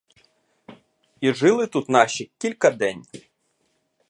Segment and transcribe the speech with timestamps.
[1.19, 3.05] І жили тут наші кілька день.